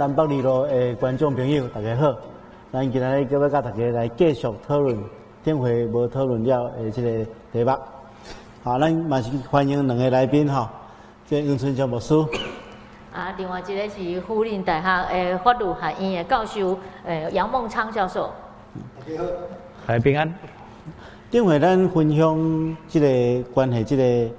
[0.00, 2.16] 南北二路的观众朋友，大家好！
[2.72, 4.96] 咱今日要甲大家来继续讨论
[5.44, 7.70] 顶回无讨论了的这个题目。
[8.64, 10.72] 好，咱马上欢迎两个来宾哈，
[11.28, 12.14] 这永春江牧师。
[13.12, 18.30] 啊，另外一个是福林大学诶法律学院的教授，诶，杨孟昌教授。
[19.00, 19.26] 大家好，
[19.86, 20.34] 大家平安。
[21.30, 24.30] 顶回咱分享这个关系，这个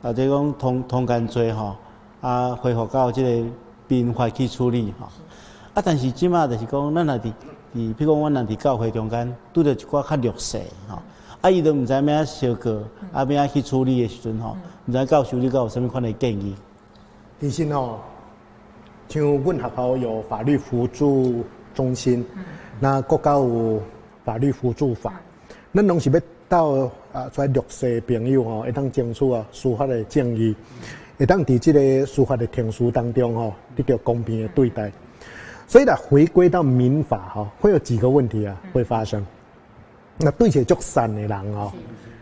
[0.00, 1.76] 啊，即讲通通奸罪吼，
[2.22, 3.46] 啊，恢复到这个
[3.90, 5.06] 民法去处理吼。
[5.74, 7.32] 啊，但是即马就是讲，咱若伫
[7.74, 11.02] 伫，比如讲，阮若伫教会中间拄着一寡较弱势吼，
[11.40, 16.54] 啊，伊都毋知影要小过，啊，要去处理的时阵吼，毋知教授你有啥物款的建议？
[17.40, 17.98] 其实吼。
[19.08, 22.24] 像阮学校有法律辅助中心，
[22.78, 23.82] 那国家有
[24.24, 25.20] 法律辅助法，
[25.74, 30.54] 咱拢是要到啊，在弱势朋友吼，会当争取啊司法的正义，
[31.20, 34.90] 会当伫即个司法的程序当中吼，得到公平的对待。
[35.68, 39.24] 所以呢，回归到民法哈，会有几个问题啊会发生。
[40.18, 41.70] 那对起足善的人哦，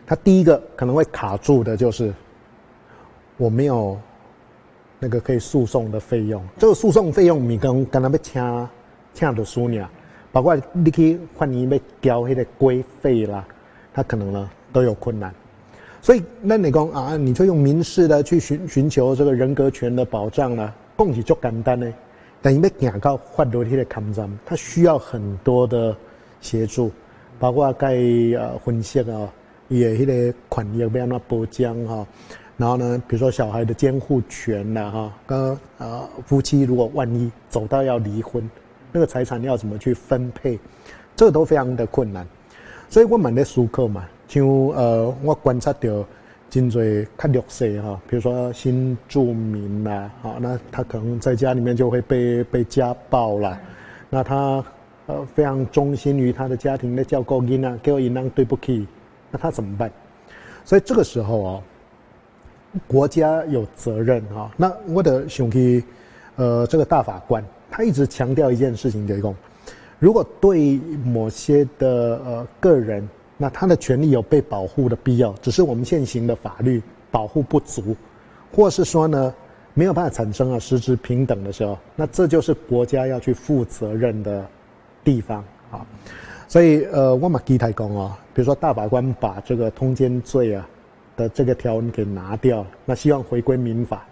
[0.07, 2.13] 他第一个可能会卡住的就是
[3.39, 3.99] 我没有。
[5.01, 8.69] 那个可以诉讼的费用，这个诉讼费用，你跟跟他们请
[9.15, 9.89] 请的书呢，
[10.33, 13.47] 包括你去换你要交那个规费啦，
[13.95, 15.33] 他可能呢都有困难。
[16.09, 21.87] 所以那你讲啊，你就用民事的去寻寻求这个人格权的保障呢，供给就简单呢。
[22.41, 25.95] 但因为行到法律迄个抗争，他需要很多的
[26.41, 26.91] 协助，
[27.39, 27.95] 包括盖
[28.39, 29.31] 呃分析啊，
[29.69, 32.07] 也迄个权益要安怎保障哈。
[32.57, 38.51] 然后呢，比如说小孩的监护权呐，哈，跟啊夫妻如果万一走到要离婚，
[38.93, 40.59] 那个财产要怎么去分配，
[41.15, 42.27] 这个都非常的困难。
[42.89, 46.05] 所以我蛮在书课嘛，像呃我观察到
[46.49, 46.81] 真多
[47.17, 53.61] 较弱势哈，比如说新住民呐，好，那他可能在家里面就会被被家暴了，
[54.09, 54.65] 那他
[55.07, 58.87] 呃非常忠心于他的家庭的教狗音啊，给我一样对不起，
[59.31, 59.91] 那他怎么办？
[60.65, 61.63] 所以这个时候啊。
[62.87, 65.83] 国家有责任哈，那我的想起，
[66.37, 69.35] 呃，这个大法官他一直强调一件事情，就是，
[69.99, 77.97] 如果对某些的呃个人，那他的权利有被保护的必要，只是我们现行的法律保护不足，
[78.53, 79.33] 或是说呢
[79.73, 84.45] 没有办法产生啊实质平等的时候，那这就是国家要去负责任的
[85.03, 85.87] 地方啊。
[86.47, 90.69] 所以呃，我们基台讲啊，比如说大法官把这个通奸罪啊。
[91.19, 94.07] 的这个条文给拿掉，那希望回归民法，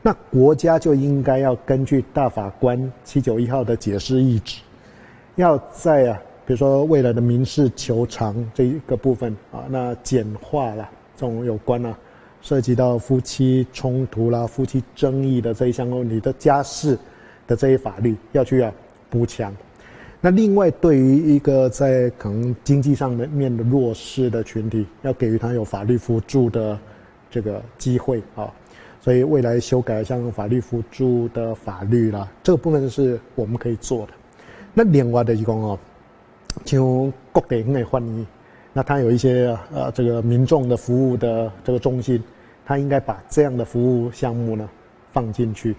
[0.00, 4.60] 那国家就应该要根据大法官七九一号的解释意旨，
[5.34, 11.96] 要在啊，比如说未来的民事求偿这一个部分啊，那简化了这种有关啊，
[12.42, 16.98] 涉及到夫妻冲突啦、夫妻争议的这一项问题的家事
[17.46, 18.72] 的这些法律要去啊
[19.08, 19.54] 补强。
[20.20, 26.78] 那另外，对于一个在可能经济上的面的弱势的群体，要给予他有法律辅助的
[27.30, 28.50] 这个机会啊，
[29.00, 34.12] 所以未来修改像法律辅助的法律啦，这个部分是我们可以做的。
[34.72, 35.78] 那另外的一种哦，
[36.62, 38.26] 就各地内欢迎，
[38.72, 42.22] 那他有一些呃这个民众的服务的这个中心，
[42.64, 44.68] 他应该把这样的服务项目呢
[45.12, 45.74] 放进去。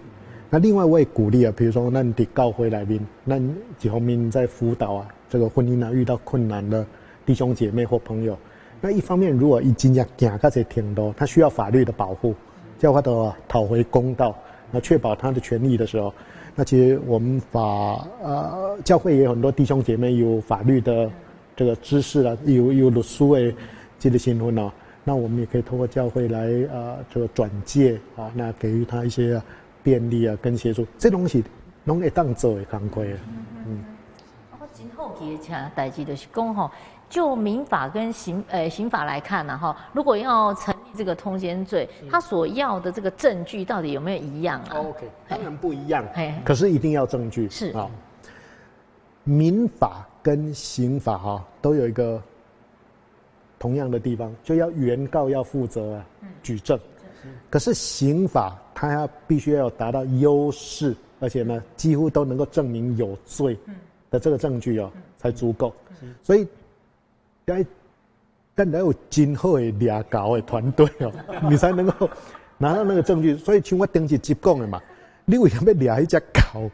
[0.50, 3.40] 那另外我也鼓励啊，比如说那你得告回来宾，那
[3.78, 6.86] 几方面在辅导啊，这个婚姻啊遇到困难的
[7.24, 8.38] 弟兄姐妹或朋友，
[8.80, 12.34] 那一方面如果已经要行到这挺多，他需要法律的保护，
[12.78, 14.36] 叫他的讨回公道，
[14.70, 16.14] 那确保他的权利的时候，
[16.56, 17.60] 那其实我们法
[18.20, 21.08] 呃教会也有很多弟兄姐妹有法律的
[21.54, 23.54] 这个知识啊，有有律师诶
[24.00, 24.72] 这个新闻啊，
[25.04, 29.40] 那我们也可以通过教会来啊这个转介啊，那给予他一些。
[29.82, 31.44] 便利啊，跟协助，这东西
[31.84, 33.14] 拢会当做的工作啊。
[33.68, 33.84] 嗯，
[34.58, 36.68] 我今后期请代志就是讲吼，
[37.08, 46.04] 就民法跟刑呃刑法来看呢哈，如果要成立这个通奸罪，他所要的这个证据到底有没有一样啊？OK，当然不一样，
[46.44, 47.48] 可是一定要证据。
[47.50, 47.70] 是。
[47.70, 47.88] 啊。
[49.22, 52.22] 民法跟刑法哈都有一个
[53.58, 56.02] 同样的地方，就要原告要负责
[56.42, 56.78] 举证。
[57.50, 63.58] 可是刑法，它要必须要达到优势，而且呢，几乎都能够证明有罪
[64.10, 65.74] 的这个证据哦，才足够。
[66.22, 66.46] 所以，
[67.44, 67.66] 该
[68.56, 71.12] 但得有今后的掠搞的团队哦，
[71.48, 72.08] 你才能够
[72.56, 73.36] 拿到那个证据。
[73.36, 74.82] 所以，像我登记急讲的嘛，
[75.26, 76.70] 你为什么要掠一只狗？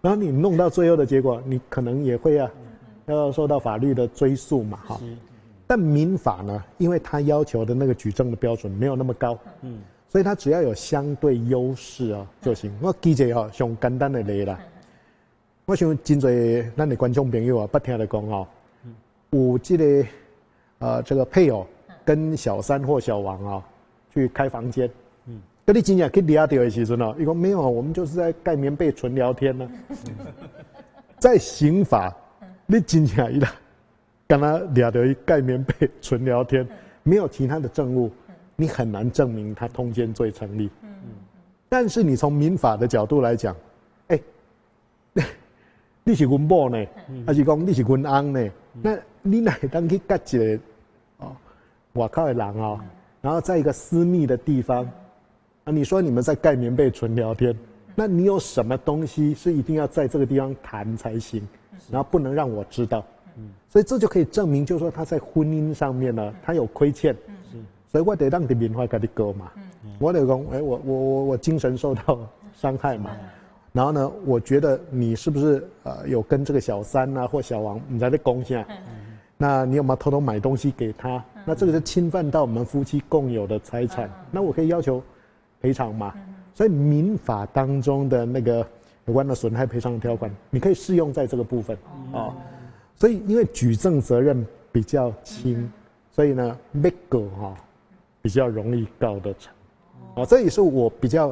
[0.00, 2.50] 然后你弄到最后的结果，你可能也会啊，
[3.06, 5.00] 要受到法律的追诉嘛，哈。
[5.66, 9.78] 但民法呢，因为它要求的那个举证的标准没有那么高，嗯，
[10.08, 12.70] 所以他只要有相对优势啊就行。
[12.82, 14.58] 我举一个吼上简单的例啦，
[15.64, 18.46] 我想真侪咱的观众朋友啊，不听的讲哦，
[19.30, 20.06] 有这个
[20.84, 21.66] 呃这个配偶
[22.04, 23.62] 跟小三或小王啊
[24.12, 24.90] 去开房间，
[25.26, 29.66] 嗯，跟你真正去聊掉的时阵哦，伊讲没有，我们就是在盖棉被纯聊天呢，
[31.18, 32.14] 在刑法，
[32.66, 33.50] 你真正伊啦，
[34.28, 36.68] 跟他聊掉一盖棉被纯聊天，
[37.02, 38.10] 没有其他的证物。
[38.56, 40.70] 你很难证明他通奸罪成立。
[40.82, 41.10] 嗯嗯。
[41.68, 43.56] 但是你从民法的角度来讲，
[44.08, 44.20] 哎，
[46.04, 46.86] 你是阮某呢，
[47.26, 48.50] 还是讲你是阮翁呢？
[48.80, 50.60] 那你哪当去夹一个哦，
[51.94, 52.80] 我靠的狼哦，
[53.22, 54.84] 然后在一个私密的地方
[55.62, 57.56] 啊，你说你们在盖棉被纯聊天，
[57.94, 61.40] 那你有什么东西是一定要在这个地方谈才行？
[61.92, 63.04] 然后不能让我知道。
[63.68, 67.16] 所以这就可以证明，就是说他在婚姻上面呢，他有亏欠。
[67.92, 69.52] 所以我得让的民法给你过嘛，
[70.00, 72.18] 我得讲，哎，我我我我精神受到
[72.52, 73.12] 伤害嘛，
[73.70, 78.66] 然后呢，我觉得你是不是呃有跟这个小三啊或小王你在这攻下，
[79.36, 81.22] 那你有没有偷偷买东西给他？
[81.44, 85.02] 那这个是侵犯到我们夫妻共有的财产，那我可以要求
[85.60, 86.14] 赔偿嘛？
[86.54, 88.66] 所以民法当中的那个
[89.06, 91.76] 有关的损害赔偿条款，你可以适用在这个部分
[92.12, 92.34] 啊。
[92.94, 95.70] 所以因为举证责任比较轻，
[96.10, 97.54] 所以呢，没个哈。
[98.22, 99.52] 比较容易告得成，
[100.14, 101.30] 啊，这也是我比较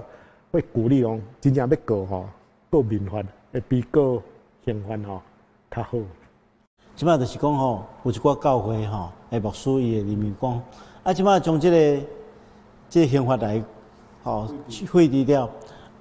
[0.51, 2.29] 会鼓励哦，真正要告哈，
[2.69, 4.23] 告民法会比告
[4.63, 5.23] 刑法哈
[5.71, 5.99] 较好。
[6.95, 10.63] 即摆就是讲吼，有一寡教会吼，诶牧师伊会认为讲，
[11.03, 12.03] 啊，即摆将即个
[12.89, 13.63] 即个刑法来
[14.23, 15.49] 吼废除掉，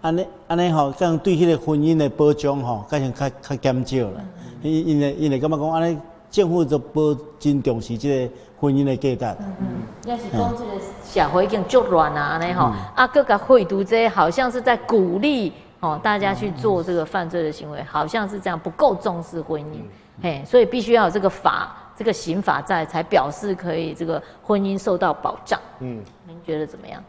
[0.02, 4.22] 安尼安尼吼，咁对迄个婚姻的保障吼，改成较较减少啦。
[4.62, 5.98] 因因为因为感觉讲安尼。
[6.32, 9.38] 政府就不真重视这个婚姻的价值。
[9.42, 10.72] 嗯嗯，要是讲这个
[11.04, 15.52] 社会已经足乱啊，安尼吼，啊，各个废除这些，好像是在鼓励
[15.82, 19.82] 哦大家去做这个犯罪的行为，好像是这样，不够重视婚姻，
[20.22, 25.60] 嘿，所以必须要有这个法，这个刑法在，才表示可以这个婚姻受到保障。
[25.80, 27.04] 嗯，您觉得怎么样？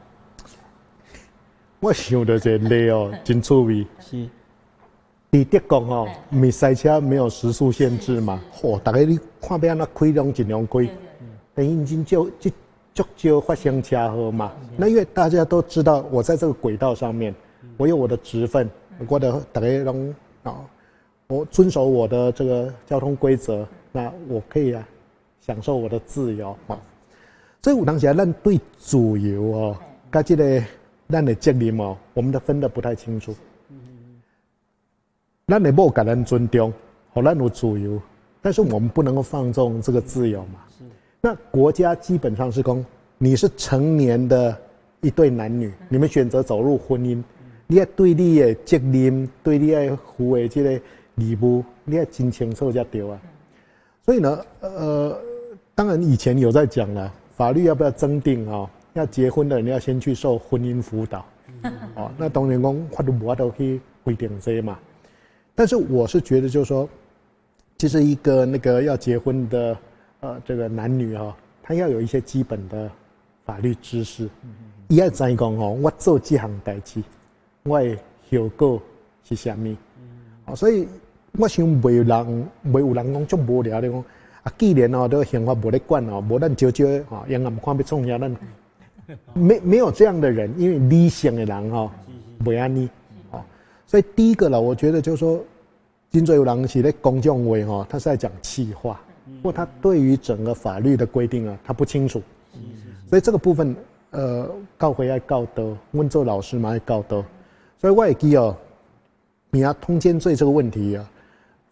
[1.81, 3.87] 我想到这例哦， 真趣味。
[4.01, 4.29] 是。
[5.33, 8.41] 伫德国吼，咪赛车没有时速限制嘛？
[8.55, 10.89] 嚯， 大家你看边那开拢尽量开，
[11.55, 12.51] 等于已经就就
[12.95, 14.53] 足就发生车祸嘛。
[14.77, 17.35] 那因为大家都知道，我在这个轨道上面，
[17.79, 18.71] 我有我的职分，
[19.09, 20.61] 我的大家拢啊，
[21.29, 24.87] 我遵守我的这个交通规则，那我可以啊，
[25.41, 26.79] 享受我的自由啊。
[27.63, 29.77] 所以有当时咱对自由哦，
[30.11, 30.63] 跟这个
[31.09, 33.35] 咱的责任哦，我们都分的不太清楚。
[35.47, 36.73] 那你不给人尊重，
[37.13, 38.01] 好咱有自由，
[38.41, 40.61] 但是我们不能够放纵这个自由嘛。
[41.21, 42.85] 那国家基本上是讲，
[43.19, 44.57] 你是成年的
[45.01, 47.23] 一对男女，你们选择走入婚姻，
[47.67, 50.81] 你要对你的责任，对你的负的这个
[51.17, 53.21] 义务，你要真清楚才对啊。
[54.05, 55.19] 所以呢，呃，
[55.75, 58.69] 当然以前有在讲了，法律要不要增订啊？
[58.95, 61.25] 要结婚的人要先去受婚姻辅导，
[61.95, 64.79] 哦，那当然讲法律无都去规定这嘛。
[65.55, 66.87] 但是我是觉得，就是说，
[67.79, 69.79] 其实一个那个要结婚的，
[70.21, 72.91] 呃，这个男女啊，他要有一些基本的
[73.47, 74.29] 法律知识。
[74.89, 77.03] 一要再讲哦，我做这项代志，
[77.63, 77.97] 我的
[78.31, 78.83] 效果
[79.25, 79.75] 是虾米？
[80.45, 80.87] 哦，所以
[81.39, 84.05] 我想没有人，没有人讲足无聊的讲
[84.43, 88.37] 啊，既然哦，这个刑法无咧管哦，无咱招招哦，让俺看要创啥咱，
[89.35, 91.91] 没没有这样的人，因为理性的人哈，
[92.45, 92.89] 不安尼
[93.31, 93.41] 哦。
[93.87, 95.43] 所以第一个了，我觉得就是说，
[96.11, 99.01] 金嘴有人写的公众委哦，他是在讲气话，
[99.37, 102.21] 不过他对于整个法律的规定啊，他不清楚。
[103.09, 103.75] 所以这个部分，
[104.11, 107.25] 呃，告回来告得，问做老师嘛要告德。
[107.81, 108.57] 所以我也记哦，
[109.51, 111.11] 你要通奸罪这个问题啊，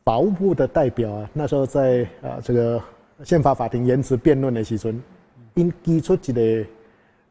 [0.04, 2.82] 法务部的代表啊，那时候在啊这个
[3.24, 5.02] 宪法法庭言辞辩论的时阵，
[5.54, 6.66] 因提出一个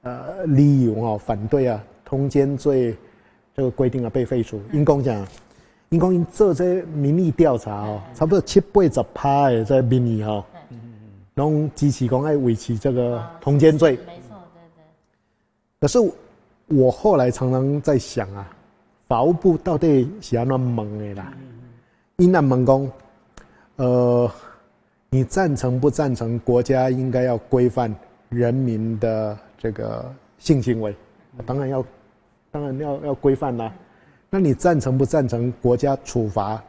[0.04, 2.96] 呃理由啊，反对啊通奸罪。
[3.56, 4.62] 这个规定啊被废除。
[4.72, 5.28] 因公讲，
[5.90, 10.46] 因公因做这民意调查哦，差不多七八十趴的这民意哈，
[11.34, 13.98] 拢支持讲爱维持这个通奸罪。
[14.08, 14.84] 没错，对对。
[15.82, 16.00] 可是
[16.68, 18.50] 我后来常常在想啊，
[19.10, 21.34] 法务部到底是安怎问的啦？
[22.20, 22.92] 因那问讲，
[23.78, 24.32] 呃，
[25.10, 27.96] 你赞成不赞成国家应该要规范
[28.30, 30.06] 人民的这个
[30.38, 30.96] 性行为？
[31.46, 31.84] 当然要。
[32.52, 33.72] 当然要要规范啦，
[34.28, 36.60] 那你赞成不赞成国家处罚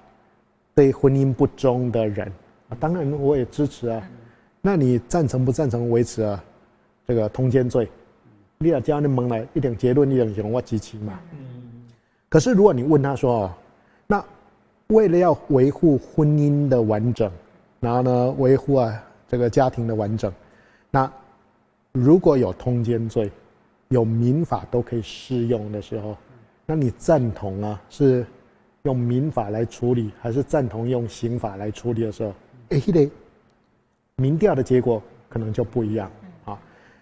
[0.74, 2.30] 对婚姻不忠的人？
[2.68, 4.06] 啊，当然我也支持啊。
[4.60, 6.44] 那你赞成不赞成维持啊
[7.08, 7.88] 这个通奸罪？
[8.58, 11.18] 你要叫你问来一点结论，一点讲我支持嘛。
[12.28, 13.50] 可是如果你问他说，
[14.90, 17.30] 为了要维护婚姻的完整，
[17.80, 20.32] 然后呢维护啊这个家庭的完整，
[20.90, 21.10] 那
[21.92, 23.30] 如果有通奸罪，
[23.88, 26.16] 有民法都可以适用的时候，
[26.66, 28.24] 那你赞同啊是
[28.82, 32.32] 用民法来处理，还是赞同用刑法来处理的时候，
[32.70, 33.10] 哎，得
[34.16, 36.10] 民调的结果可能就不一样
[36.44, 36.58] 啊。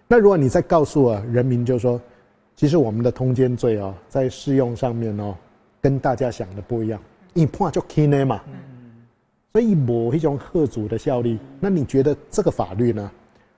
[0.07, 1.99] 那如果你再告诉啊人民，就说，
[2.55, 5.35] 其实我们的通奸罪哦，在适用上面哦，
[5.81, 6.99] 跟大家想的不一样，
[7.33, 8.41] 一判就轻的嘛，
[9.53, 11.39] 所以某一种贺主的效力。
[11.59, 13.11] 那你觉得这个法律呢，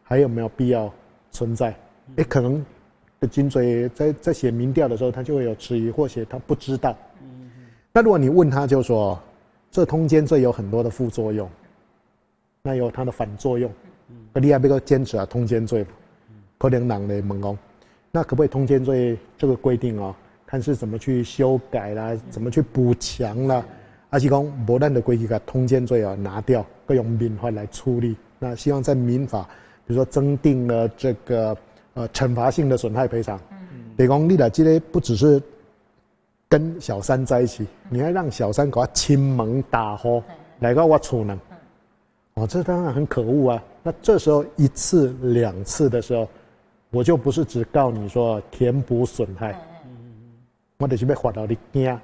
[0.04, 0.92] 还有没有必要
[1.32, 1.76] 存在？
[2.18, 2.64] 也可能
[3.20, 6.96] 的金嘴在在写民调的时候，他就会有迟疑，或写他不知道。
[7.94, 9.20] 那如果你问他，就说，
[9.70, 11.50] 这通奸罪有很多的副作用，
[12.62, 13.72] 那有它的反作用，
[14.34, 15.86] 那你还不够坚持啊通奸罪？
[16.58, 17.58] 可能党的问讲，
[18.12, 20.16] 那可不可以通奸罪这个规定啊？
[20.52, 23.64] 看是怎么去修改啦，怎么去补强啦？
[24.10, 28.18] 阿是讲无咱的规矩，把通奸罪啊拿掉，各用民法来处理。
[28.38, 29.44] 那希望在民法，
[29.88, 31.56] 比如说增订了这个
[31.94, 33.40] 呃惩罚性的损害赔偿。
[33.54, 35.42] 嗯比如讲你来这个不只是
[36.50, 40.22] 跟小三在一起，你还让小三给他亲门打火
[40.60, 41.40] 来到我厝呢？
[42.34, 43.64] 哦，这当然很可恶啊！
[43.84, 46.28] 那这时候一次两次的时候。
[46.94, 49.58] 我就不是只告你说填补损害，
[50.82, 52.00] 我得是被划到你惊，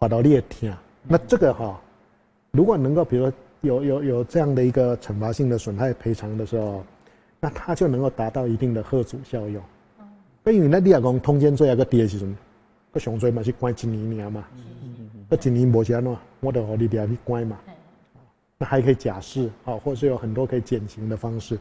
[0.00, 0.74] 划到你也听。
[1.04, 1.80] 那这个哈，
[2.50, 6.84] 如果能够比如说有有有这样的一个惩罚性的损害赔偿的时候，
[7.38, 9.62] 那他就能够达到一定的贺阻效用。
[10.44, 12.36] 因为那你也讲通奸罪啊个第二是什么？
[12.90, 14.44] 个上罪嘛是关一年年嘛，
[15.28, 17.56] 那一年无钱喏，我得和你俩去关嘛。
[18.58, 21.56] 那还可以假释啊，或是有很多可以减刑的方式。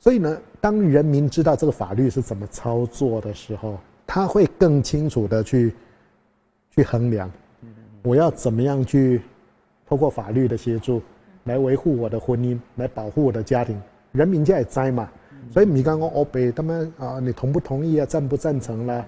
[0.00, 5.74] 所以呢，当人民知道这个法律是怎么操作的时候，他会更清楚的去
[6.70, 7.30] 去衡量，
[8.02, 9.20] 我要怎么样去
[9.86, 11.02] 透过法律的协助
[11.44, 13.78] 来维护我的婚姻，来保护我的家庭。
[14.12, 15.10] 人民家也在嘛，
[15.52, 18.06] 所以你刚刚欧北他们啊，你同不同意啊？
[18.06, 19.04] 赞不赞成啦？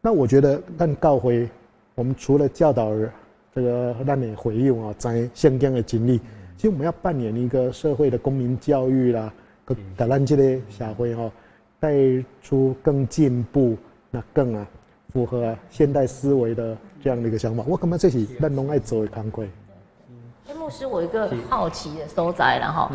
[0.00, 1.48] 那我觉得，但告回
[1.94, 2.90] 我们除了教导
[3.54, 6.18] 这个让你回应啊，在相关的经历，
[6.56, 9.32] 其实我们要扮演一个社会的公民教育啦。
[9.96, 11.30] 台湾这个社会哈，
[11.78, 11.94] 带
[12.42, 13.76] 出更进步、
[14.10, 14.66] 那更啊
[15.12, 17.64] 符合现代思维的这样的一个想法。
[17.66, 19.44] 我感觉这是咱拢爱做的工作。
[20.48, 22.90] 哎，牧师，我一个好奇的所在了哈，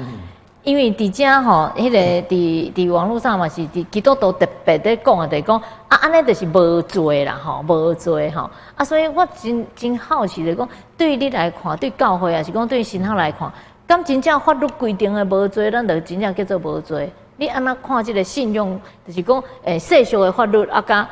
[0.63, 13.51] 因为伫遮吼，迄个伫伫网络上嘛是伫基督徒特别在讲啊，在讲啊，安尼就是无罪啦吼，无罪吼啊，所以我真真好奇的讲，对你来看，对教会啊，是讲对信徒来看。
[13.87, 17.11] 咁真正法律规定的无罪，咱就真正叫做无罪。
[17.41, 21.09] 你安那看这个信用，就是讲诶世俗的法律啊，甲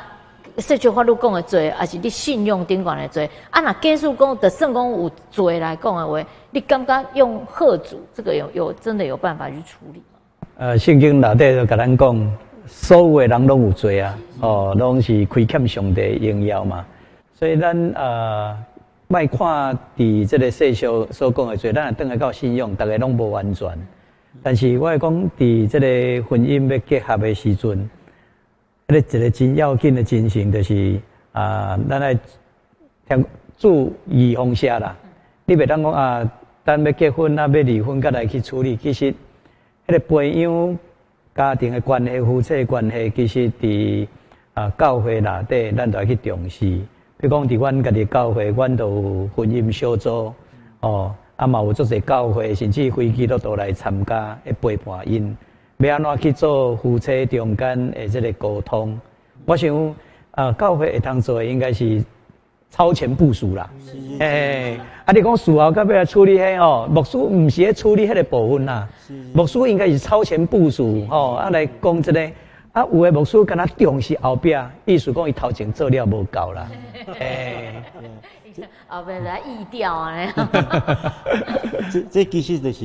[0.58, 3.28] 世俗法律讲的罪，还是你信用顶管的罪？
[3.50, 10.46] 啊，那假使讲的圣公有罪来讲的话，你感觉用贺主这个有有真的有办法去处理吗？
[10.58, 12.32] 呃，圣经内底就甲咱讲，
[12.64, 16.86] 所有的人拢有罪啊，哦，拢是亏欠上帝荣耀嘛，
[17.34, 18.56] 所以咱呃。
[19.12, 23.68] 卖看伫即个世俗所讲的罪，咱也等来到信用，大家拢无完全。
[24.42, 27.90] 但是我讲伫即个婚姻要结合的时阵，
[28.88, 30.98] 迄个一个真要紧的精神，就是
[31.32, 32.18] 啊，咱来
[33.08, 33.24] 听
[33.58, 34.96] 注意方式啦。
[35.44, 36.32] 你袂当讲啊，
[36.64, 38.76] 等要结婚啊，要离婚，甲来去处理。
[38.76, 39.12] 其实，
[39.86, 40.78] 迄个培养
[41.34, 44.06] 家庭的关系、夫妻关系，其实伫
[44.54, 46.66] 啊教会内底，咱都要去重视。
[47.18, 50.32] 比如讲，伫阮家己教会，阮都有婚姻小组，
[50.80, 55.34] 哦，啊嘛有做些教会，甚至飞机都都来参加，会陪伴因，
[55.78, 59.00] 要安怎去做夫妻中间的这个沟通。
[59.46, 59.94] 我想，
[60.32, 62.04] 啊，教会会当做应该是
[62.70, 63.70] 超前部署啦。
[64.18, 68.86] 诶，啊，你讲事后要来处理迄哦，牧师毋是咧处理迄个部分啦。
[69.32, 72.30] 牧师应该是超前部署，吼，啊来讲这个。
[72.72, 74.54] 啊，有诶牧师敢若重视后壁，
[74.84, 76.68] 意思讲伊头前做了无够啦。
[77.18, 77.82] 诶，
[78.88, 80.12] 后壁来意调啊！
[81.92, 82.78] 这这其实就是，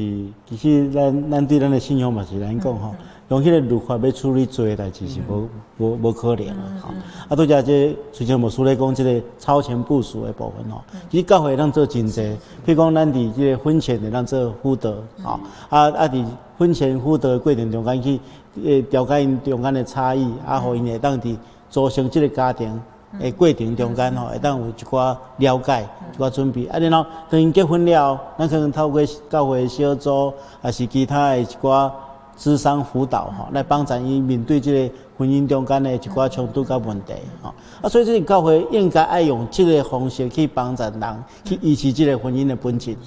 [0.48, 2.96] 其实咱咱对咱的信仰嘛是咱讲吼，
[3.30, 6.64] 用迄个律法要处理做的代志是无无无可能啊！
[6.82, 6.90] 吼，
[7.30, 14.92] 啊，拄则这随前牧师咧讲，即个超前部署诶部分吼，其实教会咱做真济，譬如讲咱伫即个婚前的咱做辅导，
[15.24, 15.40] 吼，
[15.70, 16.26] 啊啊伫
[16.58, 18.20] 婚前辅导过程中间去。
[18.64, 21.36] 诶，调解因中间的差异，啊，互因会当伫
[21.70, 22.82] 组成即个家庭
[23.20, 26.66] 诶过程中间吼，会当有一寡了解、一寡准备。
[26.66, 31.90] 啊，然后等因结婚了，咱可能透过教会小组，还是其他诶一寡
[32.36, 37.54] 智商辅导吼，来帮助伊面对这个婚姻中间的一寡冲突甲问题吼。
[37.82, 42.98] 啊，所以这个教会应该爱用这个方式去帮助人，去维持这个婚姻的本质。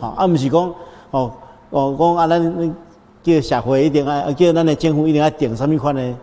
[0.00, 0.74] 吼，啊，毋是讲
[1.10, 1.30] 哦
[1.68, 2.74] 哦，讲啊，咱
[3.22, 6.14] 叫社会一定爱，叫咱的政府一定爱定什么款的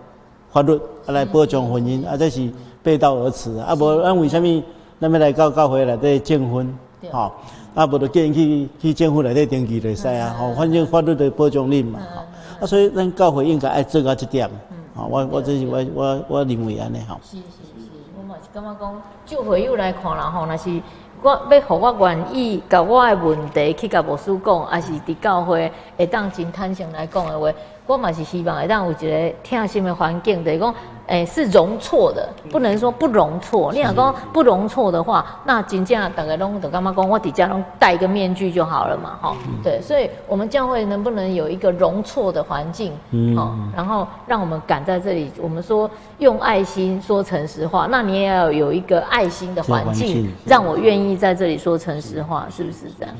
[0.51, 2.49] 法律来保障婚姻，啊，这是
[2.81, 3.75] 背道而驰啊。
[3.75, 4.63] 无咱为什么
[4.99, 6.77] 咱要来到教会内底证婚？
[7.11, 7.31] 吼，
[7.75, 10.35] 啊，无就建议去去政府内底登记就使啊。
[10.39, 11.99] 吼，反正法律的保障恁嘛。
[12.15, 12.21] 吼，
[12.61, 14.49] 啊，所以咱教会应该爱做到这点。
[14.95, 17.19] 吼，我我这是我我我认为安尼吼。
[17.23, 20.81] 是是是，我嘛是感觉讲，就会又来看啦吼，那是。
[21.27, 27.51] 我要互我愿意，甲我的问题去甲牧师讲，还是伫教会会当真坦诚来讲的话，
[27.85, 30.73] 我嘛是希望会当有一个听心的环境，就是讲。
[31.07, 33.71] 哎，是容错的，不能说不容错。
[33.73, 37.07] 你想讲不容错的话，那真正大家拢都干嘛讲？
[37.07, 39.35] 我底下拢戴一个面具就好了嘛，哈。
[39.63, 42.91] 对，所以我们教会能不能有一个容错的环境？
[43.11, 43.35] 嗯，
[43.75, 53.15] 然后让我们敢在这里，我们说用爱心说诚实话，那你也要有一个爱心的环境，让我愿意在这里说诚实话，是不是这样？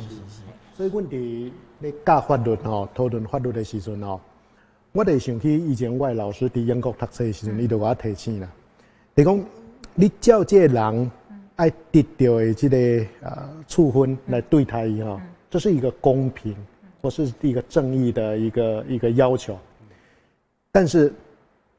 [0.76, 4.20] 所以问题，你教法律哦，讨论法律的时阵哦。
[4.98, 8.52] 我哋想起以前我老师伫英国读书的时阵，伊就我提醒啦。
[9.14, 9.46] 你讲
[9.94, 11.12] 你叫这人
[11.56, 16.56] 爱得到的这个呃处分来对待伊哈，这是一个公平
[17.00, 19.56] 或是一个正义的一个一个要求。
[20.72, 21.14] 但是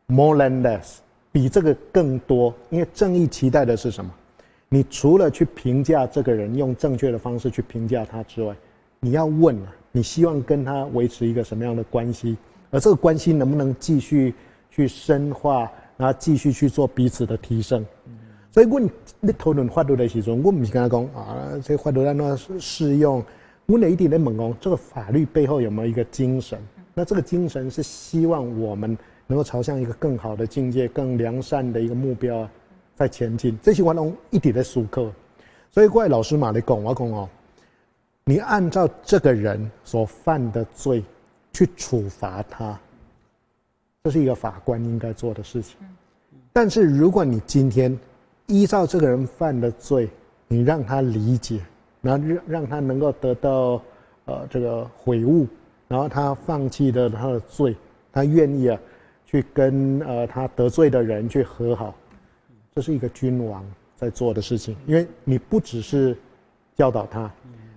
[0.06, 0.98] more than less
[1.32, 4.08] 比这个更多，因为正义期待的是什么？
[4.68, 8.54] 你除了去评价这个人，用正确的方式去评价他之外，
[9.00, 12.36] 你要问啊，你希望跟他维持一个什么样的关系？
[12.70, 14.34] 而这个关系能不能继续
[14.70, 17.84] 去深化，然后继续去做彼此的提升？
[18.50, 18.80] 所以，我
[19.20, 23.24] 你讨论法律的时候，我不是跟他讲啊，这法律在那适用。
[23.66, 26.58] 我一定在问讲，这个法律背后有没有一个精神？
[26.94, 32.48] 那这个精神是希望我们能够朝向一个更好的境界、更良善的一个目标
[32.96, 33.56] 在前进。
[33.62, 35.06] 这些我拢一点在思考。
[35.70, 37.28] 所以，怪老师嘛，你讲我讲哦，
[38.24, 41.04] 你按照这个人所犯的罪。
[41.52, 42.78] 去处罚他，
[44.04, 45.76] 这是一个法官应该做的事情。
[46.52, 47.96] 但是如果你今天
[48.46, 50.08] 依照这个人犯的罪，
[50.46, 51.60] 你让他理解，
[52.00, 53.82] 然后让让他能够得到
[54.24, 55.46] 呃这个悔悟，
[55.88, 57.76] 然后他放弃了他的罪，
[58.12, 58.78] 他愿意啊
[59.26, 61.94] 去跟呃他得罪的人去和好，
[62.74, 63.64] 这是一个君王
[63.96, 64.76] 在做的事情。
[64.86, 66.16] 因为你不只是
[66.76, 67.30] 教导他，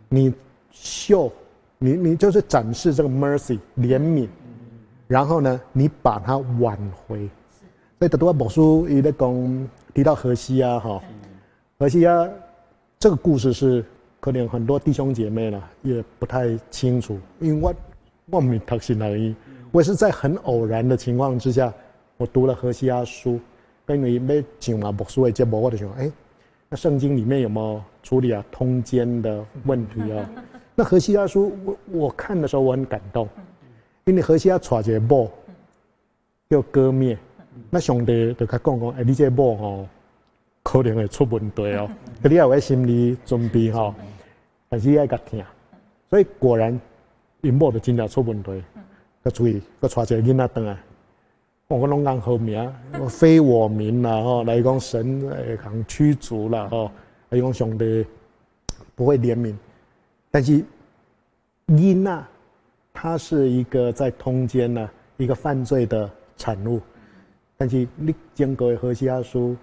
[0.08, 0.34] 你
[0.72, 1.32] 秀。
[1.84, 4.28] 你你就是展示这个 mercy 怜悯，
[5.08, 7.28] 然后呢，你把它挽回。
[7.98, 11.02] 所以德多伯书伊在讲提到荷西啊哈，
[11.80, 12.30] 荷西啊
[13.00, 13.84] 这个故事是
[14.20, 17.74] 可能很多弟兄姐妹呢也不太清楚，因为我
[18.30, 19.36] 我没读信而已，
[19.72, 21.74] 我是在很偶然的情况之下，
[22.18, 23.40] 我读了荷西阿书，
[23.88, 26.12] 跟你要讲嘛伯书的节目，我就想，哎，
[26.70, 30.30] 那圣经里面有没有处理啊通奸的问题啊？
[30.74, 33.28] 那荷西阿书，我我看的时候我很感动，
[34.06, 35.30] 因为荷西阿娶一个某，
[36.50, 37.18] 叫割灭，
[37.70, 39.88] 那上帝就甲讲讲，哎，你这某吼，
[40.64, 41.90] 可能会出问题哦，
[42.24, 43.94] 你要有心理准备吼，
[44.70, 45.44] 但是要甲听，
[46.10, 46.80] 所以果然，
[47.42, 48.64] 因某就真正出问题，
[49.24, 50.78] 要注意，要娶一个囡仔回来，
[51.68, 52.74] 我拢讲好名，
[53.10, 56.90] 非我名啦吼，来讲神会讲驱逐啦吼，
[57.30, 58.06] 来讲上帝
[58.96, 59.54] 不会怜悯。
[60.34, 60.64] 但是，
[61.68, 62.26] 伊娜，
[62.94, 66.80] 他是一个在通奸呢，一个犯罪的产物。
[67.58, 69.58] 但是你经过何西阿叔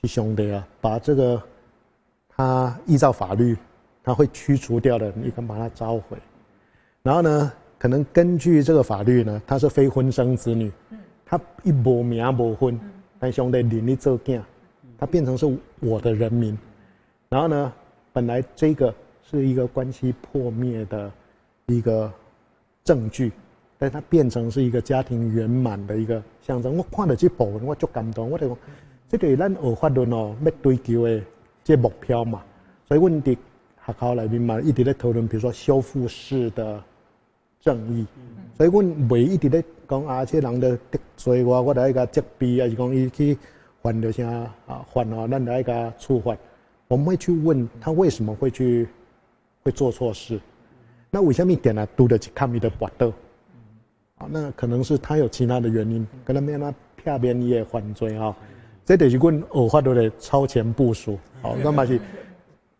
[0.00, 1.42] 是兄弟啊，把这个
[2.28, 3.56] 他依照法律，
[4.04, 6.16] 他会驱除掉的，你敢把他召回。
[7.02, 10.70] 然后呢，可能根据这个法律呢，他是非婚生子女，
[11.26, 12.78] 他一无名无婚，
[13.18, 14.40] 但兄弟领你做囝，
[14.96, 15.44] 他变成是
[15.80, 16.56] 我的人民。
[17.28, 17.72] 然后呢，
[18.12, 18.94] 本来这个。
[19.30, 21.12] 是一个关系破灭的
[21.66, 22.10] 一个
[22.82, 23.30] 证据，
[23.76, 26.74] 但它变成是一个家庭圆满的一个象征。
[26.78, 28.30] 我看到这部，我足感动。
[28.30, 28.56] 我就讲，
[29.06, 31.20] 这个咱学法律哦，要追求的
[31.62, 32.42] 这目标嘛。
[32.86, 33.36] 所以，问题
[33.84, 36.82] 学校里面嘛，一直在讨论，比如说修复式的
[37.60, 38.06] 正义。
[38.56, 43.36] 所以，阮袂一直在讲啊，这人的得罪我，我来个责备，还是讲伊去
[43.82, 44.26] 犯了啥
[44.66, 44.86] 啊？
[44.90, 46.34] 犯哦，咱来个处罚。
[46.88, 48.88] 我们会去问他为什么会去。
[49.68, 50.40] 会做错事，
[51.10, 51.86] 那为什么点呢？
[51.94, 53.12] 读得去看你的报道，
[54.16, 58.34] 啊，那可能是他有其他的原因，可能没有那片面也犯罪啊。
[58.82, 62.00] 这得是问偶发都的超前部署，好，那么是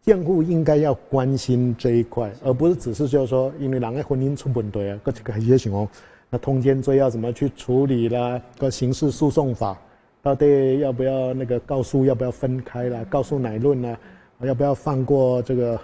[0.00, 5.86] 监护应该要关心这一块，而不是只是就是说，因为人的婚姻出问题啊，个这个一些情况，
[6.30, 8.40] 那通奸罪要怎么去处理啦？
[8.56, 9.76] 个刑事诉讼法
[10.22, 13.04] 到底要不要那个告诉要不要分开啦？
[13.10, 13.98] 告诉乃论啦？
[14.40, 15.78] 要不要放过这个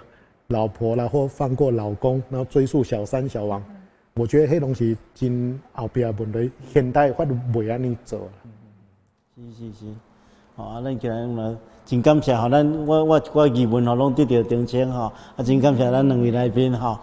[0.47, 3.63] 老婆啦，或放过老公，然后追溯小三小王？
[4.15, 8.19] 我觉得黑东西真后边问题，现代法律袂安尼做。
[9.35, 9.85] 是是是，
[10.55, 16.97] 好啊，咱今日嘛真感谢吼，咱我我我疑问吼拢得到澄清吼，啊真感谢咱两位来宾吼。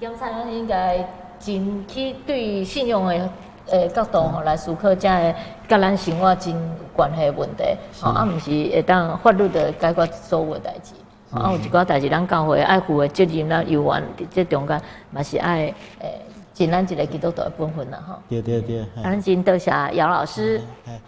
[0.00, 1.06] 检察院应该
[1.38, 3.30] 真去对信用的
[3.66, 5.34] 诶角度吼来思考，这个
[5.68, 6.60] 甲咱生活真有
[6.92, 7.62] 关系问题，
[8.00, 8.50] 吼啊，毋是。
[8.50, 10.94] 会当法律的解决所有代志。
[11.30, 13.92] 啊，有一寡代志，咱教会爱负的责任啦、义务，
[14.30, 16.22] 这中间嘛是爱诶
[16.54, 18.14] 尽咱一个基督徒的本分啦，吼。
[18.28, 18.84] 对对对。
[19.02, 20.60] 咱真多谢姚老师，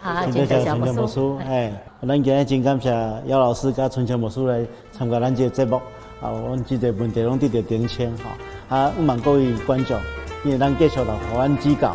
[0.03, 1.71] 啊，真多谢春秋牧师，哎，
[2.07, 2.89] 咱今日真感谢
[3.25, 5.77] 姚老师甲春秋牧师来参加咱这个节目，
[6.21, 9.97] 啊，阮即个问题拢得到澄清，吼，啊，毋望各位观众，
[10.43, 11.89] 因为咱继续来互阮指教，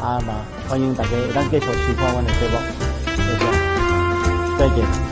[0.00, 0.34] 啊嘛，
[0.68, 2.56] 欢迎大家咱继续收看阮的节目，
[3.04, 5.05] 谢谢，再见。